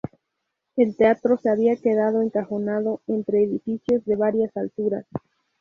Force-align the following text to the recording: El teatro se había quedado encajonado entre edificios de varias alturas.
El 0.77 0.95
teatro 0.97 1.37
se 1.37 1.51
había 1.51 1.75
quedado 1.75 2.23
encajonado 2.23 3.01
entre 3.05 3.43
edificios 3.43 4.03
de 4.03 4.15
varias 4.15 4.57
alturas. 4.57 5.05